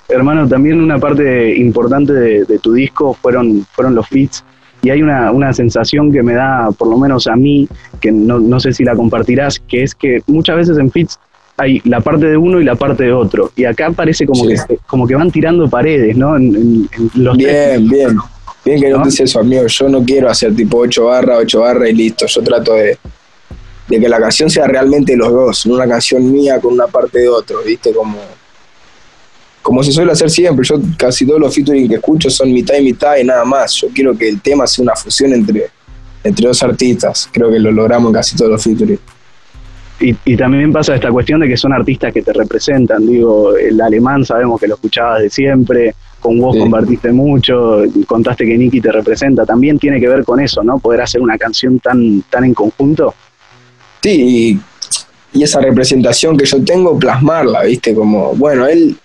Hermano, 0.09 0.49
también 0.49 0.81
una 0.81 0.99
parte 0.99 1.55
importante 1.55 2.15
de, 2.15 2.59
tu 2.61 2.73
disco 2.73 3.13
fueron, 3.13 3.67
fueron 3.73 3.95
los 3.95 4.09
feats 4.09 4.43
y 4.85 4.91
hay 4.91 5.03
una, 5.03 5.33
una, 5.33 5.53
sensación 5.55 6.13
que 6.13 6.23
me 6.23 6.35
da, 6.35 6.69
por 6.77 6.89
lo 6.89 6.99
menos 6.99 7.27
a 7.27 7.37
mí, 7.37 7.67
que 8.01 8.13
no, 8.13 8.39
no, 8.39 8.61
sé 8.61 8.75
si 8.75 8.85
la 8.85 8.95
compartirás, 8.95 9.59
que 9.59 9.83
es 9.83 9.95
que 9.95 10.23
muchas 10.27 10.57
veces 10.57 10.79
en 10.79 10.91
fits 10.91 11.19
hay 11.57 11.81
la 11.85 12.01
parte 12.01 12.27
de 12.27 12.37
uno 12.37 12.61
y 12.61 12.65
la 12.65 12.75
parte 12.75 13.05
de 13.05 13.13
otro, 13.13 13.51
y 13.57 13.65
acá 13.65 13.91
parece 13.93 14.27
como, 14.27 14.47
que, 14.47 14.57
como 14.87 15.07
que 15.07 15.15
van 15.15 15.31
tirando 15.31 15.69
paredes, 15.71 16.17
¿no? 16.17 16.37
En, 16.37 16.87
los 17.15 17.37
bien, 17.37 17.89
bien, 17.89 18.19
bien 18.63 18.81
que 18.81 18.91
no, 18.91 19.05
dices 19.05 19.21
eso, 19.21 19.41
amigo, 19.41 19.67
yo 19.67 19.89
no 19.89 20.05
quiero 20.05 20.29
hacer 20.29 20.55
tipo 20.55 20.79
8 20.79 21.05
barra, 21.07 21.39
8 21.39 21.61
barra 21.61 21.89
y 21.89 21.95
listo, 21.95 22.27
yo 22.27 22.43
trato 22.43 22.75
de, 22.75 22.99
de 23.89 24.01
que 24.01 24.09
la 24.09 24.21
canción 24.21 24.51
sea 24.51 24.67
realmente 24.67 25.17
los 25.17 25.33
dos, 25.33 25.67
no 25.67 25.77
una 25.77 25.89
canción 25.89 26.31
mía 26.31 26.61
con 26.61 26.75
una 26.75 26.89
parte 26.89 27.21
de 27.21 27.29
otro, 27.31 27.63
¿viste? 27.65 27.91
Como 27.93 28.19
como 29.65 29.83
se 29.83 29.93
suele 29.93 30.13
hacer 30.13 30.29
siempre, 30.29 30.63
yo 30.69 30.79
casi 30.99 31.25
todos 31.25 31.41
los 31.41 31.55
featuring 31.55 31.89
que 31.89 31.95
escucho 31.95 32.29
son 32.29 32.53
mitad 32.53 32.75
y 32.77 32.83
mitad 32.83 33.17
y 33.17 33.25
nada 33.25 33.47
más. 33.47 33.73
Yo 33.73 33.89
quiero 33.95 34.15
que 34.15 34.29
el 34.29 34.43
tema 34.43 34.67
sea 34.67 34.83
una 34.83 34.95
fusión 34.95 35.33
entre, 35.33 35.71
entre 36.23 36.47
dos 36.47 36.63
artistas. 36.63 37.31
Creo 37.33 37.51
que 37.51 37.59
lo 37.59 37.73
logramos 37.73 38.11
en 38.11 38.15
casi 38.15 38.37
todos 38.37 38.51
los 38.51 38.63
featuring. 38.63 38.99
Y, 40.01 40.37
también 40.37 40.71
pasa 40.71 40.95
esta 40.95 41.11
cuestión 41.11 41.41
de 41.41 41.49
que 41.49 41.57
son 41.57 41.73
artistas 41.73 42.13
que 42.13 42.21
te 42.21 42.35
representan. 42.35 43.07
Digo, 43.07 43.57
el 43.57 43.81
alemán 43.81 44.23
sabemos 44.27 44.61
que 44.61 44.69
lo 44.69 44.75
escuchabas 44.75 45.23
de 45.23 45.31
siempre, 45.31 45.95
con 46.21 46.39
vos 46.39 46.55
compartiste 46.59 47.11
mucho, 47.11 47.85
contaste 48.07 48.45
que 48.45 48.59
Nicky 48.59 48.83
te 48.83 48.93
representa. 48.93 49.47
También 49.47 49.79
tiene 49.79 49.99
que 49.99 50.09
ver 50.09 50.25
con 50.25 50.41
eso, 50.41 50.63
¿no? 50.63 50.79
Poder 50.79 51.01
hacer 51.01 51.23
una 51.23 51.39
canción 51.39 51.79
tan, 51.79 52.21
tan 52.29 52.45
en 52.45 52.53
conjunto. 52.53 53.15
Sí, 54.03 54.61
y, 55.33 55.39
y 55.39 55.43
esa 55.43 55.59
representación 55.63 56.37
que 56.37 56.45
yo 56.45 56.63
tengo, 56.63 56.99
plasmarla, 56.99 57.63
¿viste? 57.63 57.95
Como, 57.95 58.35
bueno, 58.35 58.67
él 58.67 58.99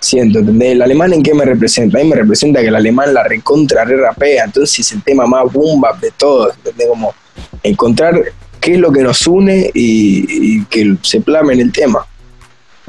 siento, 0.00 0.40
¿entendés? 0.40 0.72
¿El 0.72 0.82
alemán 0.82 1.12
en 1.12 1.22
qué 1.22 1.34
me 1.34 1.44
representa? 1.44 1.98
A 1.98 2.02
mí 2.02 2.08
me 2.08 2.16
representa 2.16 2.60
que 2.60 2.68
el 2.68 2.74
alemán 2.74 3.14
la 3.14 3.22
recontra 3.22 3.84
re 3.84 3.96
rapea, 3.96 4.44
entonces 4.44 4.80
es 4.80 4.92
el 4.92 5.02
tema 5.02 5.26
más 5.26 5.52
boom 5.52 5.82
de 6.00 6.10
todos, 6.16 6.56
¿entendés? 6.56 6.88
Como 6.88 7.14
encontrar 7.62 8.20
qué 8.60 8.72
es 8.72 8.78
lo 8.78 8.90
que 8.90 9.02
nos 9.02 9.26
une 9.26 9.70
y, 9.72 10.64
que 10.64 10.96
se 11.02 11.20
plame 11.20 11.54
en 11.54 11.60
el 11.60 11.72
tema. 11.72 12.04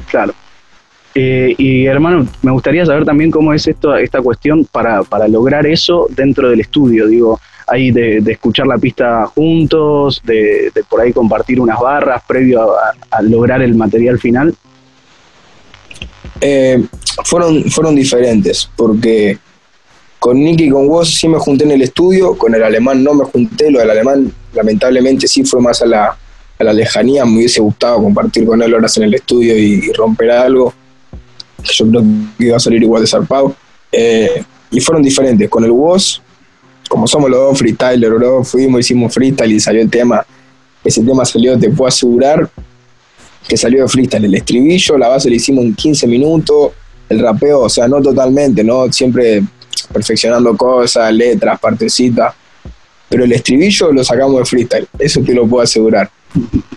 Claro. 0.09 0.33
Eh, 1.13 1.53
y 1.57 1.85
hermano, 1.85 2.25
me 2.41 2.51
gustaría 2.51 2.85
saber 2.85 3.03
también 3.03 3.31
cómo 3.31 3.53
es 3.53 3.67
esto, 3.67 3.95
esta 3.97 4.21
cuestión 4.21 4.65
para, 4.65 5.03
para 5.03 5.27
lograr 5.27 5.67
eso 5.67 6.07
dentro 6.09 6.49
del 6.49 6.61
estudio, 6.61 7.05
digo, 7.05 7.39
ahí 7.67 7.91
de, 7.91 8.23
escuchar 8.25 8.65
la 8.65 8.77
pista 8.77 9.27
juntos, 9.27 10.21
de, 10.23 10.71
por 10.89 11.01
ahí 11.01 11.11
compartir 11.11 11.59
unas 11.59 11.79
barras 11.79 12.23
previo 12.25 12.71
a 13.11 13.21
lograr 13.21 13.61
el 13.61 13.75
material 13.75 14.19
final. 14.19 14.55
Eh, 16.41 16.83
fueron, 17.23 17.63
fueron 17.69 17.95
diferentes, 17.95 18.69
porque 18.75 19.37
con 20.17 20.43
Nicky 20.43 20.65
y 20.65 20.69
con 20.69 20.87
vos 20.87 21.13
sí 21.13 21.27
me 21.27 21.37
junté 21.37 21.63
en 21.63 21.71
el 21.71 21.83
estudio, 21.83 22.37
con 22.37 22.53
el 22.53 22.63
alemán 22.63 23.03
no 23.03 23.13
me 23.13 23.25
junté, 23.25 23.71
lo 23.71 23.79
del 23.79 23.91
alemán 23.91 24.31
lamentablemente 24.53 25.27
sí 25.27 25.43
fue 25.43 25.61
más 25.61 25.81
a 25.81 25.85
la, 25.85 26.17
a 26.59 26.63
la 26.63 26.73
lejanía, 26.73 27.25
me 27.25 27.37
hubiese 27.37 27.61
gustado 27.61 28.01
compartir 28.01 28.45
con 28.45 28.61
él 28.61 28.73
horas 28.73 28.97
en 28.97 29.03
el 29.03 29.13
estudio 29.13 29.57
y, 29.57 29.91
romper 29.93 30.31
algo, 30.31 30.73
yo 31.63 31.87
creo 31.87 32.01
que 32.37 32.45
iba 32.45 32.57
a 32.57 32.59
salir 32.59 32.81
igual 32.81 33.01
de 33.03 33.07
zarpado. 33.07 33.55
Eh, 33.91 34.43
y 34.71 34.79
fueron 34.79 35.03
diferentes, 35.03 35.49
con 35.49 35.63
el 35.63 35.71
Woz, 35.71 36.21
como 36.87 37.07
somos 37.07 37.29
los 37.29 37.39
dos 37.39 37.57
freestyler, 37.59 38.13
fuimos, 38.43 38.79
hicimos 38.81 39.13
freestyle 39.13 39.51
y 39.51 39.59
salió 39.59 39.81
el 39.81 39.89
tema, 39.89 40.25
ese 40.83 41.03
tema 41.03 41.23
salió, 41.25 41.57
te 41.57 41.69
puedo 41.69 41.87
asegurar, 41.87 42.49
que 43.51 43.57
salió 43.57 43.83
de 43.83 43.89
freestyle. 43.89 44.23
El 44.23 44.35
estribillo, 44.35 44.97
la 44.97 45.09
base 45.09 45.29
le 45.29 45.35
hicimos 45.35 45.65
en 45.65 45.75
15 45.75 46.07
minutos, 46.07 46.71
el 47.09 47.19
rapeo, 47.19 47.59
o 47.63 47.69
sea, 47.69 47.85
no 47.85 48.01
totalmente, 48.01 48.63
¿no? 48.63 48.89
Siempre 48.93 49.43
perfeccionando 49.91 50.55
cosas, 50.55 51.13
letras, 51.13 51.59
partecitas, 51.59 52.33
pero 53.09 53.25
el 53.25 53.33
estribillo 53.33 53.91
lo 53.91 54.05
sacamos 54.05 54.39
de 54.39 54.45
freestyle, 54.45 54.87
eso 54.97 55.19
te 55.19 55.33
lo 55.33 55.45
puedo 55.45 55.63
asegurar. 55.63 56.09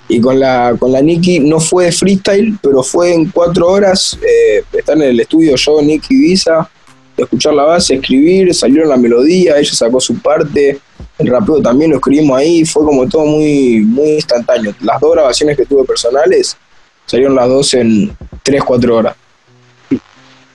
Y 0.09 0.21
con 0.21 0.41
la, 0.41 0.75
con 0.77 0.91
la 0.91 1.01
Nicky 1.01 1.39
no 1.39 1.61
fue 1.61 1.85
de 1.85 1.93
freestyle, 1.93 2.59
pero 2.61 2.83
fue 2.83 3.15
en 3.15 3.31
cuatro 3.31 3.69
horas 3.69 4.19
eh, 4.21 4.65
estar 4.73 4.97
en 4.97 5.03
el 5.05 5.21
estudio 5.21 5.55
yo, 5.55 5.81
Nicky 5.81 6.17
Visa, 6.17 6.69
escuchar 7.17 7.55
la 7.55 7.63
base, 7.63 7.95
escribir, 7.95 8.53
salieron 8.53 8.89
la 8.89 8.97
melodía, 8.97 9.59
ella 9.59 9.73
sacó 9.73 10.01
su 10.01 10.19
parte, 10.19 10.81
el 11.19 11.29
rapeo 11.29 11.63
también 11.63 11.93
lo 11.93 11.99
escribimos 11.99 12.37
ahí, 12.37 12.65
fue 12.65 12.85
como 12.85 13.09
todo 13.09 13.27
muy, 13.27 13.79
muy 13.79 14.15
instantáneo. 14.15 14.75
Las 14.81 15.01
dos 15.01 15.13
grabaciones 15.13 15.57
que 15.57 15.67
tuve 15.67 15.85
personales 15.85 16.57
salieron 17.07 17.35
las 17.35 17.49
dos 17.49 17.75
en 17.75 18.13
3, 18.43 18.63
4 18.63 18.97
horas. 18.97 19.17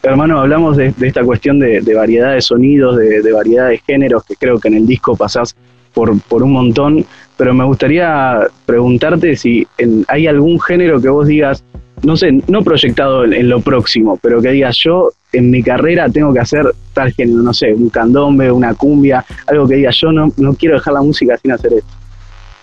Hermano, 0.01 0.39
hablamos 0.39 0.77
de, 0.77 0.93
esta 1.01 1.23
cuestión 1.23 1.59
de, 1.59 1.81
variedad 1.93 2.33
de 2.33 2.41
sonidos, 2.41 2.97
de, 2.97 3.31
variedad 3.33 3.67
de 3.67 3.79
géneros, 3.79 4.23
que 4.23 4.35
creo 4.35 4.59
que 4.59 4.69
en 4.69 4.75
el 4.75 4.87
disco 4.87 5.15
pasás 5.15 5.55
por, 5.93 6.19
por 6.21 6.41
un 6.43 6.53
montón, 6.53 7.05
pero 7.35 7.53
me 7.53 7.65
gustaría 7.65 8.47
preguntarte 8.65 9.35
si 9.35 9.67
hay 10.07 10.27
algún 10.27 10.59
género 10.59 11.01
que 11.01 11.09
vos 11.09 11.27
digas, 11.27 11.63
no 12.03 12.15
sé, 12.15 12.31
no 12.47 12.63
proyectado 12.63 13.25
en, 13.25 13.49
lo 13.49 13.59
próximo, 13.59 14.17
pero 14.21 14.41
que 14.41 14.51
digas 14.51 14.77
yo 14.77 15.11
en 15.33 15.51
mi 15.51 15.61
carrera 15.61 16.09
tengo 16.09 16.33
que 16.33 16.39
hacer 16.39 16.65
tal 16.93 17.11
género, 17.11 17.41
no 17.41 17.53
sé, 17.53 17.73
un 17.73 17.89
candombe, 17.89 18.51
una 18.51 18.73
cumbia, 18.73 19.25
algo 19.47 19.67
que 19.67 19.75
diga 19.75 19.91
yo 19.91 20.11
no, 20.13 20.31
no 20.37 20.53
quiero 20.53 20.75
dejar 20.75 20.93
la 20.93 21.01
música 21.01 21.37
sin 21.37 21.51
hacer 21.51 21.73
esto. 21.73 21.98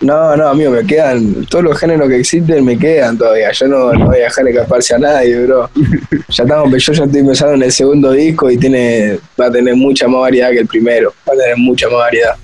No, 0.01 0.37
no, 0.37 0.49
amigo, 0.49 0.73
me 0.73 0.87
quedan, 0.87 1.47
todos 1.47 1.65
los 1.65 1.79
géneros 1.79 2.09
que 2.09 2.17
existen 2.17 2.65
me 2.65 2.79
quedan 2.79 3.17
todavía. 3.17 3.51
Yo 3.53 3.67
no, 3.67 3.87
voy 4.05 4.19
a 4.19 4.25
dejar 4.25 4.47
escaparse 4.47 4.95
a 4.95 4.99
nadie, 4.99 5.47
bro. 5.47 5.71
Ya 6.29 6.45
estamos, 6.45 6.85
yo 6.85 6.93
ya 6.93 7.05
estoy 7.05 7.23
pensando 7.23 7.55
en 7.55 7.63
el 7.63 7.73
segundo 7.73 8.11
disco 8.13 8.51
y 8.51 8.59
tiene, 8.59 9.19
va 9.41 9.47
a 9.47 9.51
tener 9.51 9.75
mucha 9.75 10.07
más 10.07 10.21
variedad 10.21 10.51
que 10.51 10.59
el 10.59 10.67
primero. 10.67 11.15
Va 11.27 11.33
a 11.33 11.37
tener 11.37 11.57
mucha 11.57 11.89
más 11.89 11.99
variedad. 11.99 12.37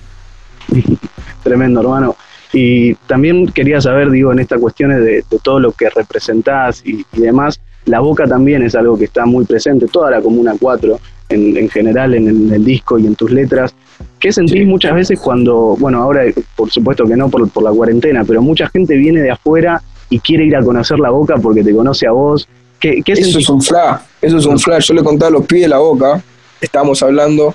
Tremendo, 1.42 1.80
hermano. 1.80 2.16
Y 2.52 2.94
también 2.94 3.46
quería 3.48 3.80
saber, 3.80 4.10
digo, 4.10 4.32
en 4.32 4.38
estas 4.38 4.60
cuestiones 4.60 5.00
de, 5.00 5.24
todo 5.42 5.58
lo 5.58 5.72
que 5.72 5.90
representás 5.90 6.82
y, 6.84 7.04
demás, 7.12 7.60
la 7.86 8.00
boca 8.00 8.26
también 8.26 8.62
es 8.62 8.74
algo 8.74 8.96
que 8.96 9.04
está 9.04 9.26
muy 9.26 9.44
presente, 9.44 9.86
toda 9.86 10.10
la 10.10 10.20
Comuna 10.20 10.54
4 10.58 11.00
en, 11.30 11.56
en 11.56 11.68
general 11.68 12.14
en 12.14 12.52
el, 12.52 12.64
disco 12.64 12.98
y 12.98 13.06
en 13.06 13.14
tus 13.14 13.30
letras. 13.30 13.74
¿Qué 14.18 14.32
sentís 14.32 14.66
muchas 14.66 14.94
veces 14.94 15.18
cuando, 15.20 15.76
bueno, 15.78 16.02
ahora 16.02 16.22
por 16.54 16.70
supuesto 16.70 17.04
que 17.06 17.16
no 17.16 17.28
por, 17.28 17.48
por 17.50 17.62
la 17.62 17.70
cuarentena, 17.70 18.24
pero 18.24 18.42
mucha 18.42 18.68
gente 18.68 18.96
viene 18.96 19.20
de 19.20 19.30
afuera 19.30 19.82
y 20.10 20.20
quiere 20.20 20.44
ir 20.44 20.56
a 20.56 20.62
conocer 20.62 20.98
la 20.98 21.10
boca 21.10 21.36
porque 21.36 21.64
te 21.64 21.74
conoce 21.74 22.06
a 22.06 22.12
vos? 22.12 22.48
¿Qué, 22.78 23.02
qué 23.02 23.12
eso 23.12 23.38
es 23.38 23.48
un 23.48 23.62
flash, 23.62 24.00
eso 24.20 24.38
es 24.38 24.46
un 24.46 24.58
flash. 24.58 24.88
Yo 24.88 24.94
le 24.94 25.02
contaba 25.02 25.28
a 25.28 25.32
los 25.32 25.46
pies 25.46 25.62
de 25.62 25.68
la 25.68 25.78
boca, 25.78 26.22
estábamos 26.60 27.02
hablando, 27.02 27.54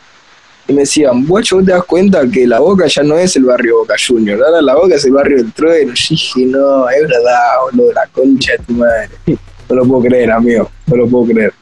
y 0.67 0.73
me 0.73 0.81
decían, 0.81 1.25
guacho, 1.25 1.57
¿vos 1.57 1.65
te 1.65 1.71
das 1.71 1.83
cuenta 1.85 2.27
que 2.29 2.45
la 2.45 2.59
boca 2.59 2.87
ya 2.87 3.03
no 3.03 3.17
es 3.17 3.35
el 3.37 3.45
barrio 3.45 3.79
Boca 3.79 3.95
Junior? 4.05 4.43
Ahora 4.43 4.61
la 4.61 4.75
boca 4.75 4.95
es 4.95 5.05
el 5.05 5.13
barrio 5.13 5.37
del 5.37 5.53
trueno. 5.53 5.93
Y 5.93 6.09
dije, 6.09 6.45
no, 6.45 6.89
es 6.89 7.01
verdad, 7.07 7.55
boludo, 7.71 7.93
la 7.93 8.07
concha 8.07 8.51
de 8.53 8.59
tu 8.59 8.73
madre. 8.73 9.09
No 9.69 9.75
lo 9.75 9.85
puedo 9.85 10.03
creer, 10.03 10.31
amigo, 10.31 10.69
no 10.87 10.95
lo 10.95 11.07
puedo 11.07 11.25
creer. 11.33 11.53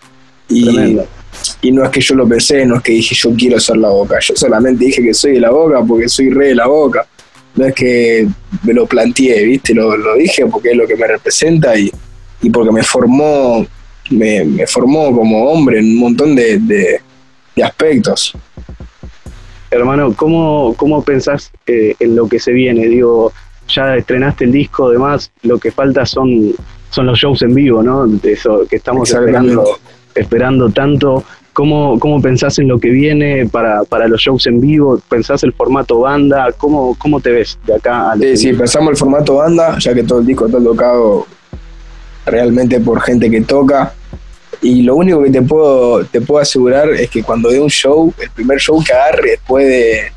Y, 0.49 0.99
y 1.61 1.71
no 1.71 1.83
es 1.83 1.89
que 1.89 2.01
yo 2.01 2.15
lo 2.15 2.27
pensé, 2.27 2.65
no 2.65 2.77
es 2.77 2.83
que 2.83 2.91
dije 2.93 3.15
yo 3.15 3.33
quiero 3.35 3.59
ser 3.59 3.77
la 3.77 3.89
boca, 3.89 4.19
yo 4.19 4.35
solamente 4.35 4.85
dije 4.85 5.01
que 5.01 5.13
soy 5.13 5.33
de 5.33 5.39
la 5.39 5.49
boca 5.49 5.83
porque 5.87 6.07
soy 6.07 6.29
re 6.29 6.49
de 6.49 6.55
la 6.55 6.67
boca. 6.67 7.05
No 7.55 7.65
es 7.65 7.73
que 7.73 8.27
me 8.63 8.73
lo 8.73 8.85
planteé, 8.85 9.45
¿viste? 9.45 9.73
Lo, 9.73 9.95
lo 9.95 10.15
dije 10.15 10.45
porque 10.45 10.71
es 10.71 10.77
lo 10.77 10.85
que 10.85 10.97
me 10.97 11.07
representa 11.07 11.77
y, 11.79 11.89
y 12.41 12.49
porque 12.49 12.71
me 12.71 12.83
formó, 12.83 13.65
me, 14.11 14.43
me, 14.43 14.67
formó 14.67 15.15
como 15.15 15.49
hombre 15.49 15.79
en 15.79 15.85
un 15.85 15.97
montón 15.97 16.35
de, 16.35 16.59
de, 16.59 17.01
aspectos. 17.63 18.33
Hermano, 19.71 20.13
¿cómo, 20.15 20.73
cómo 20.77 21.03
pensás 21.03 21.51
eh, 21.65 21.95
en 21.99 22.15
lo 22.15 22.27
que 22.27 22.39
se 22.39 22.51
viene? 22.51 22.87
Digo, 22.87 23.31
ya 23.67 23.95
estrenaste 23.95 24.45
el 24.45 24.51
disco, 24.51 24.87
además, 24.89 25.31
lo 25.41 25.57
que 25.57 25.71
falta 25.71 26.05
son, 26.05 26.53
son 26.95 27.05
los 27.05 27.19
shows 27.19 27.41
en 27.41 27.53
vivo, 27.53 27.83
¿no? 27.83 28.07
De 28.07 28.31
eso 28.31 28.65
que 28.69 28.77
estamos 28.77 29.11
esperando, 29.11 29.77
esperando 30.15 30.69
tanto. 30.69 31.23
¿Cómo, 31.53 31.97
¿Cómo 31.99 32.21
pensás 32.21 32.59
en 32.59 32.67
lo 32.67 32.79
que 32.79 32.89
viene 32.89 33.47
para, 33.47 33.83
para 33.85 34.07
los 34.07 34.19
shows 34.19 34.45
en 34.47 34.59
vivo? 34.59 34.99
¿Pensás 35.07 35.43
el 35.43 35.53
formato 35.53 35.99
banda? 35.99 36.51
¿Cómo, 36.57 36.95
cómo 36.97 37.21
te 37.21 37.31
ves 37.31 37.57
de 37.65 37.75
acá 37.75 38.11
a 38.11 38.17
Sí, 38.17 38.35
sí, 38.35 38.53
pensamos 38.53 38.91
el 38.91 38.97
formato 38.97 39.35
banda, 39.35 39.77
ya 39.79 39.93
que 39.93 40.03
todo 40.03 40.19
el 40.19 40.25
disco 40.25 40.47
está 40.47 40.61
tocado 40.61 41.25
realmente 42.25 42.79
por 42.79 43.01
gente 43.01 43.29
que 43.29 43.41
toca. 43.41 43.93
Y 44.61 44.81
lo 44.81 44.95
único 44.95 45.23
que 45.23 45.29
te 45.29 45.41
puedo, 45.41 46.03
te 46.05 46.19
puedo 46.21 46.41
asegurar 46.41 46.89
es 46.89 47.09
que 47.09 47.23
cuando 47.23 47.49
dé 47.49 47.59
un 47.59 47.69
show, 47.69 48.13
el 48.21 48.29
primer 48.31 48.59
show 48.59 48.83
que 48.83 48.91
agarre 48.91 49.31
después 49.31 49.65
de, 49.65 50.11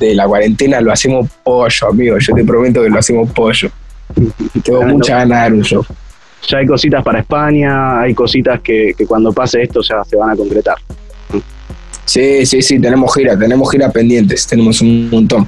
de 0.00 0.14
la 0.14 0.26
cuarentena 0.26 0.80
lo 0.80 0.92
hacemos 0.92 1.30
pollo, 1.42 1.88
amigo. 1.88 2.18
Yo 2.18 2.34
te 2.34 2.44
prometo 2.44 2.82
que 2.82 2.90
lo 2.90 2.98
hacemos 2.98 3.30
pollo. 3.32 3.70
Tengo 4.62 4.82
mucha 4.82 5.18
ganas 5.18 5.28
de 5.28 5.34
dar 5.34 5.52
un 5.54 5.62
show 5.62 5.84
ya 6.48 6.58
hay 6.58 6.66
cositas 6.66 7.02
para 7.02 7.20
España, 7.20 8.00
hay 8.00 8.14
cositas 8.14 8.60
que, 8.60 8.94
cuando 9.06 9.32
pase 9.32 9.62
esto 9.62 9.80
ya 9.82 10.02
se 10.04 10.16
van 10.16 10.30
a 10.30 10.36
concretar. 10.36 10.76
Sí, 12.04 12.44
sí, 12.44 12.62
sí, 12.62 12.80
tenemos 12.80 13.14
gira, 13.14 13.38
tenemos 13.38 13.70
gira 13.70 13.90
pendientes, 13.90 14.46
tenemos 14.46 14.80
un 14.80 15.08
montón. 15.08 15.46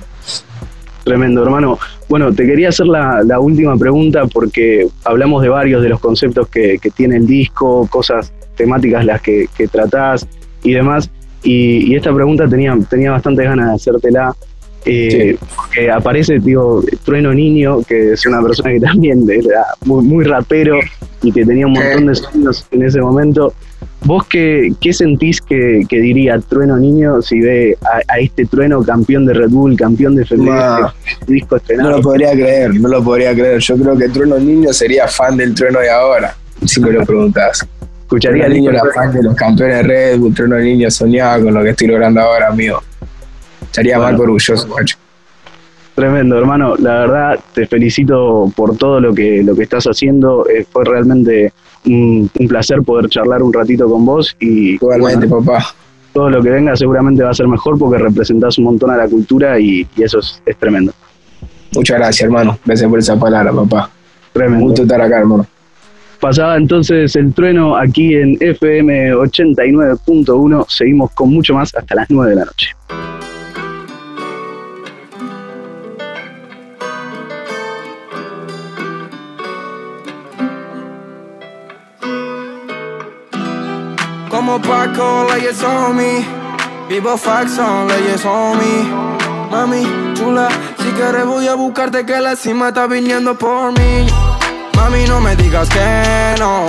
Tremendo, 1.03 1.43
hermano. 1.43 1.79
Bueno, 2.09 2.33
te 2.33 2.47
quería 2.47 2.69
hacer 2.69 2.87
la, 2.87 3.39
última 3.41 3.77
pregunta 3.77 4.27
porque 4.27 4.87
hablamos 5.05 5.43
de 5.43 5.49
varios 5.49 5.83
de 5.83 5.89
los 5.89 6.01
conceptos 6.01 6.49
que, 6.49 6.79
tiene 6.95 7.17
el 7.17 7.27
disco, 7.27 7.87
cosas 7.89 8.33
temáticas 8.57 9.05
las 9.05 9.21
que, 9.21 9.49
tratás 9.71 10.27
y 10.63 10.73
demás. 10.73 11.11
Y, 11.43 11.93
y, 11.93 11.97
esta 11.97 12.15
pregunta 12.15 12.49
tenía, 12.49 12.75
tenía 12.89 13.11
bastantes 13.11 13.45
ganas 13.45 13.69
de 13.69 13.75
hacértela 13.75 14.35
eh, 14.85 15.37
que 15.73 15.91
aparece, 15.91 16.39
digo, 16.39 16.83
Trueno 17.05 17.33
Niño, 17.33 17.83
que 17.83 18.13
es 18.13 18.27
una 18.27 18.43
persona 18.43 18.73
que 18.73 18.81
también 18.81 19.29
era 19.29 19.65
muy, 19.85 20.05
muy 20.05 20.25
rapero 20.25 20.79
y 21.23 21.33
que 21.33 21.45
tenía 21.45 21.67
un 21.67 21.73
montón 21.73 22.07
de 22.07 22.15
sueños 22.15 22.67
en 22.71 22.83
ese 22.83 23.01
momento. 23.01 23.55
¿Vos 24.05 24.27
qué, 24.27 24.73
qué 24.81 24.93
sentís 24.93 25.41
que, 25.41 25.87
diría 25.91 26.39
Trueno 26.39 26.77
Niño 26.77 27.23
si 27.23 27.41
ve 27.41 27.79
a, 27.83 28.19
este 28.19 28.45
Trueno 28.45 28.83
campeón 28.83 29.25
de 29.25 29.33
Red 29.33 29.49
Bull, 29.49 29.77
campeón 29.77 30.15
de 30.17 30.27
FMS, 30.27 30.93
disco 31.27 31.57
estrenado? 31.57 31.91
No 31.91 31.97
lo 31.97 32.03
podría 32.03 32.33
creer, 32.33 32.75
no 32.75 32.89
lo 32.89 33.03
podría 33.03 33.33
creer. 33.33 33.61
Yo 33.61 33.77
creo 33.77 33.97
que 33.97 34.09
Trueno 34.11 34.39
Niño 34.39 34.73
sería 34.75 35.09
fan 35.09 35.39
del 35.39 35.55
Trueno 35.55 35.81
de 35.81 35.91
ahora, 35.91 36.37
si 36.67 36.81
me 36.81 36.91
lo 36.93 37.05
preguntás. 37.07 37.67
Escucharía 38.03 38.47
Niño 38.49 38.71
era 38.71 38.83
fan 38.95 39.13
de 39.15 39.23
los 39.23 39.35
campeones 39.35 39.79
de 39.79 39.83
Red 39.83 40.19
Bull, 40.19 40.35
Trueno 40.35 40.59
Niño 40.59 40.91
soñaba 40.91 41.43
con 41.43 41.55
lo 41.55 41.63
que 41.63 41.71
estoy 41.71 41.89
logrando 41.89 42.21
ahora, 42.21 42.49
amigo. 42.49 42.83
Estaría 43.75 43.99
más 43.99 44.21
orgulloso, 44.21 44.69
Tremendo, 45.97 46.39
hermano. 46.39 46.77
La 46.77 47.01
verdad, 47.01 47.41
te 47.53 47.67
felicito 47.67 48.53
por 48.55 48.77
todo 48.77 49.01
lo 49.01 49.13
que, 49.13 49.43
lo 49.43 49.57
que 49.57 49.65
estás 49.65 49.85
haciendo. 49.87 50.47
Eh, 50.49 50.65
fue 50.71 50.85
realmente 50.85 51.53
un, 51.85 52.31
placer 52.49 52.83
poder 52.83 53.09
charlar 53.09 53.43
un 53.43 53.53
ratito 53.53 53.91
con 53.91 54.07
vos. 54.07 54.37
y 54.39 54.75
Igualmente, 54.75 55.27
papá. 55.27 55.75
Todo 56.13 56.31
lo 56.31 56.41
que 56.41 56.51
venga 56.51 56.77
seguramente 56.77 57.25
va 57.25 57.31
a 57.31 57.35
ser 57.35 57.49
mejor 57.49 57.77
porque 57.77 57.99
representás 57.99 58.59
un 58.59 58.65
montón 58.65 58.93
a 58.93 58.97
la 58.97 59.09
cultura 59.09 59.59
y, 59.59 59.85
eso 59.97 60.21
es, 60.21 60.41
tremendo. 60.61 60.93
Muchas 61.75 61.99
gracias, 61.99 62.27
hermano. 62.27 62.57
Gracias 62.65 62.89
por 62.89 63.01
esa 63.01 63.19
palabra, 63.19 63.53
papá. 63.53 63.91
Tremendo. 64.33 64.67
gusto 64.67 64.83
estar 64.83 65.01
acá, 65.01 65.19
hermano. 65.19 65.47
Pasaba 66.21 66.57
entonces 66.57 67.17
el 67.17 67.35
trueno 67.35 67.77
aquí 67.77 68.15
en 68.15 68.37
FM 68.39 69.15
89.1. 69.17 70.67
Seguimos 70.69 71.11
con 71.11 71.31
mucho 71.31 71.55
más 71.55 71.75
hasta 71.75 71.97
las 71.97 72.09
9 72.09 72.31
de 72.31 72.37
la 72.37 72.45
noche. 72.45 72.69
Como 84.35 84.61
Paco, 84.61 85.29
leyes 85.33 85.63
on 85.63 85.95
me. 85.95 86.27
Vivo 86.89 87.17
faxon, 87.17 87.87
leyes 87.87 88.25
on 88.25 88.59
me. 88.59 88.83
Mami, 89.49 89.85
chula, 90.15 90.49
si 90.77 90.91
quieres 90.91 91.25
voy 91.25 91.47
a 91.47 91.55
buscarte 91.55 92.05
que 92.05 92.19
la 92.19 92.35
cima 92.35 92.69
está 92.69 92.89
viniendo 92.89 93.39
por 93.39 93.71
mí. 93.79 94.09
Mami, 94.75 95.05
no 95.07 95.21
me 95.21 95.37
digas 95.37 95.69
que 95.69 96.35
no, 96.41 96.67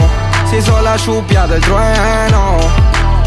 si 0.47 0.61
soy 0.61 0.83
la 0.83 0.95
chupia 0.97 1.47
del 1.47 1.61
trueno. 1.61 2.59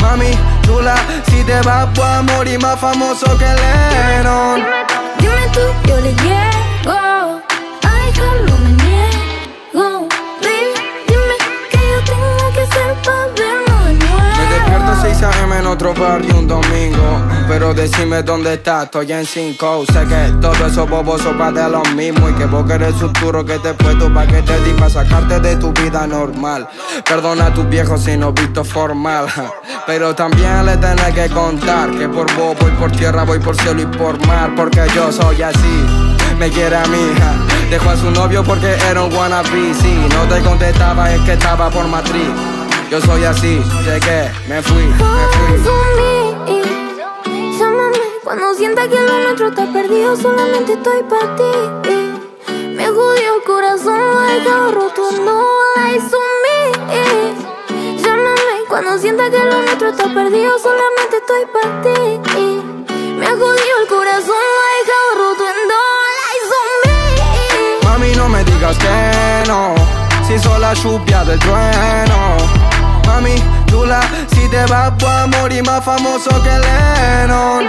Mami, 0.03 0.31
chula, 0.63 0.95
si 1.29 1.43
te 1.43 1.61
vas 1.63 1.89
a 1.99 2.23
morir 2.23 2.61
más 2.63 2.79
famoso 2.79 3.27
que 3.39 3.45
Lennon. 3.45 4.63
Dime 5.19 5.49
tú, 5.53 5.89
yo 5.89 6.01
le 6.01 6.15
llego. 6.15 6.58
Otro 15.69 15.95
barrio 15.95 16.39
un 16.39 16.49
domingo. 16.49 17.23
Pero 17.47 17.75
decime 17.75 18.23
dónde 18.23 18.55
estás, 18.55 18.85
estoy 18.85 19.13
en 19.13 19.25
5. 19.25 19.85
Sé 19.93 20.07
que 20.07 20.33
todo 20.41 20.67
eso 20.67 20.87
bobos 20.87 21.23
son 21.23 21.55
de 21.55 21.69
lo 21.69 21.83
mismo. 21.95 22.29
Y 22.29 22.33
que 22.35 22.47
vos 22.47 22.67
querés 22.67 22.95
futuro 22.95 23.45
que 23.45 23.59
te 23.59 23.75
puesto 23.75 24.13
pa' 24.13 24.27
que 24.27 24.43
te 24.43 24.59
di 24.61 24.91
sacarte 24.91 25.41
de 25.41 25.57
tu 25.57 25.73
vida 25.73 26.07
normal. 26.07 26.69
Perdona 27.05 27.47
a 27.47 27.55
tus 27.55 27.69
viejos 27.69 28.03
si 28.03 28.17
no 28.17 28.33
visto 28.33 28.65
formal. 28.65 29.27
Pero 29.87 30.15
también 30.15 30.67
le 30.67 30.77
tenés 30.77 31.15
que 31.15 31.29
contar 31.29 31.91
que 31.91 32.09
por 32.09 32.27
vos 32.35 32.57
voy 32.61 32.71
por 32.73 32.91
tierra, 32.93 33.25
voy 33.25 33.39
por 33.39 33.57
cielo 33.57 33.83
y 33.83 33.87
por 33.87 34.19
mar. 34.27 34.53
Porque 34.57 34.83
yo 34.95 35.13
soy 35.13 35.43
así 35.43 36.17
me 36.39 36.51
quiere 36.51 36.77
a 36.77 36.85
mi 36.87 36.99
hija. 36.99 37.35
Dejó 37.71 37.91
a 37.91 37.97
su 37.97 38.11
novio 38.11 38.45
porque 38.45 38.77
era 38.89 39.03
un 39.03 39.13
wannabe. 39.13 39.75
Si 39.75 39.95
no 39.95 40.35
te 40.35 40.41
contestaba, 40.43 41.13
es 41.13 41.21
que 41.23 41.33
estaba 41.33 41.69
por 41.71 41.87
matriz. 41.89 42.58
Yo 42.91 42.99
soy 43.03 43.23
así, 43.23 43.61
llegué, 43.85 44.31
me 44.49 44.63
fui, 44.63 44.83
me 44.83 44.97
fui. 44.97 45.59
Llámame 47.59 47.99
cuando 48.25 48.55
sienta 48.55 48.89
que 48.89 48.99
lo 48.99 49.19
nuestro 49.25 49.49
está 49.49 49.71
perdido, 49.71 50.17
solamente 50.17 50.73
estoy 50.73 51.03
para 51.03 51.37
ti. 51.37 51.53
Me 52.75 52.87
jodió 52.87 53.37
el 53.37 53.43
corazón, 53.47 53.99
lo 53.99 54.25
he 54.25 54.41
dejado 54.41 54.73
roto, 54.73 55.03
no 55.23 55.45
lies 55.77 56.05
me. 56.43 58.03
Llámame 58.03 58.65
cuando 58.71 58.99
sienta 58.99 59.31
que 59.31 59.39
lo 59.39 59.61
nuestro 59.61 59.91
está 59.91 60.05
perdido, 60.05 60.59
solamente 60.59 61.19
estoy 61.19 61.45
para 61.53 61.83
ti. 61.83 62.63
Me 63.19 63.27
ha 63.27 63.33
jodido 63.33 63.83
el 63.83 63.89
corazón, 63.89 64.29
lo 64.55 64.63
he 64.65 64.77
dejado 64.87 65.09
roto, 65.19 65.45
no 65.69 65.83
lies 66.17 66.51
me. 66.87 67.87
Mami, 67.87 68.11
no 68.17 68.31
me 68.31 68.45
digas 68.45 68.79
que 68.79 69.47
no, 69.47 69.75
si 70.27 70.39
soy 70.39 70.59
la 70.59 70.73
lluvia 70.73 71.23
del 71.25 71.39
trueno. 71.39 72.58
Mami, 73.09 73.35
chula, 73.67 74.01
si 74.35 74.49
te 74.51 74.67
vas 74.67 74.93
voy 74.99 75.11
a 75.11 75.27
morir 75.27 75.65
más 75.65 75.83
famoso 75.83 76.29
que 76.43 76.51
Lennon. 76.65 77.65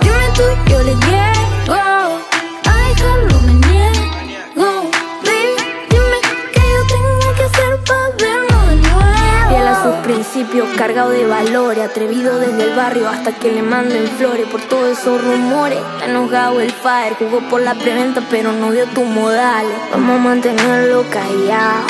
Dime 0.00 0.28
tú, 0.36 0.44
yo 0.70 0.78
le 0.84 0.94
llego 0.94 1.74
a 1.74 2.74
dejarlo 2.88 3.40
me 3.40 3.54
niego. 3.66 4.90
Baby, 5.24 5.56
dime 5.90 6.18
qué 6.52 6.62
yo 6.74 6.82
tengo 6.86 7.34
que 7.36 7.42
hacer 7.42 7.72
para 7.84 8.08
verlo 8.20 8.58
de 8.68 8.76
nuevo. 8.76 9.48
Fiel 9.48 9.66
a 9.66 9.82
sus 9.82 9.96
principios, 10.04 10.68
cargado 10.78 11.10
de 11.10 11.26
valores, 11.26 11.84
atrevido 11.84 12.38
desde 12.38 12.62
el 12.70 12.76
barrio 12.76 13.08
hasta 13.08 13.32
que 13.32 13.50
le 13.50 13.62
manden 13.62 14.06
flores 14.18 14.46
por 14.46 14.60
todos 14.62 14.96
esos 14.96 15.20
rumores. 15.20 15.80
Está 15.94 16.04
enojado 16.06 16.60
el 16.60 16.70
fire, 16.70 17.16
jugó 17.18 17.40
por 17.48 17.60
la 17.60 17.74
preventa, 17.74 18.22
pero 18.30 18.52
no 18.52 18.70
dio 18.70 18.86
tus 18.86 19.04
modales. 19.04 19.76
Vamos 19.90 20.20
a 20.20 20.22
mantenerlo 20.22 21.04
callado. 21.10 21.86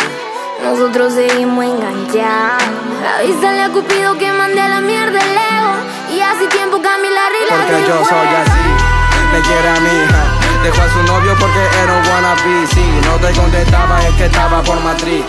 Nosotros 0.65 1.13
seguimos 1.13 1.65
enganchados. 1.65 2.86
Avísale 3.05 3.63
a 3.63 3.69
Cupido 3.71 4.17
que 4.17 4.33
mande 4.33 4.61
a 4.61 4.69
la 4.69 4.81
mierda 4.81 5.19
el 5.19 5.37
ego. 5.37 6.17
Y 6.17 6.21
hace 6.21 6.47
tiempo 6.47 6.81
Camila 6.81 7.27
arregla 7.27 7.57
Porque 7.57 7.73
de 7.73 7.89
yo 7.89 8.05
soy 8.05 8.29
así, 8.29 8.67
me 9.33 9.41
quiere 9.41 9.69
a 9.69 9.81
mi 9.81 9.89
hija. 9.89 10.37
Dejó 10.63 10.83
a 10.83 10.89
su 10.89 11.03
novio 11.03 11.37
porque 11.39 11.61
era 11.83 11.93
un 11.93 12.09
wannabe. 12.09 12.67
Si 12.73 12.81
no 13.07 13.17
te 13.17 13.33
contestaba 13.39 14.03
es 14.07 14.15
que 14.15 14.27
estaba 14.27 14.63
por 14.63 14.81
matriz. 14.81 15.25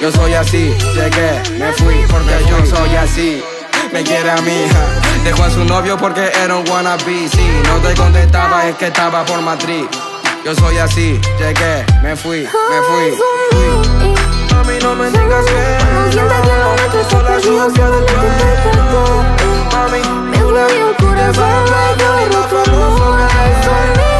Yo 0.00 0.10
soy 0.10 0.34
así, 0.34 0.74
llegué, 0.94 1.42
me 1.58 1.72
fui 1.72 2.04
porque 2.10 2.44
yo 2.48 2.66
soy 2.66 2.96
así. 2.96 3.44
Me 3.92 4.02
quiere 4.02 4.30
a 4.30 4.36
mi 4.36 4.50
hija. 4.50 4.84
Dejó 5.22 5.44
a 5.44 5.50
su 5.50 5.64
novio 5.64 5.96
porque 5.96 6.32
era 6.42 6.56
un 6.56 6.68
wannabe. 6.68 7.28
Si 7.28 7.46
no 7.68 7.76
te 7.86 7.94
contestaba 7.94 8.66
es 8.66 8.76
que 8.76 8.86
estaba 8.86 9.24
por 9.24 9.40
matriz. 9.40 9.86
Yo 10.44 10.54
soy 10.54 10.76
así, 10.76 11.20
llegué, 11.38 11.86
me 12.02 12.14
fui, 12.16 12.40
me 12.40 12.82
fui. 12.82 13.16
fui. 13.16 14.23
Mami, 14.54 14.78
no 14.78 14.94
me 14.94 15.10
digas 15.10 15.44
que 15.46 16.14
Sola 16.14 17.36
perdido, 17.36 17.38
lluvia 17.38 17.90
del 17.90 18.06
trueno. 18.06 19.24
Mami, 19.72 20.00
dejado 21.16 21.66
roto, 22.32 22.70
no 22.70 23.16
lies 23.16 23.66
on 23.66 23.96
me. 23.96 24.13